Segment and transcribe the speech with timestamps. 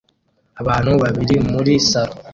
[0.61, 2.13] Abantu babiri muri salo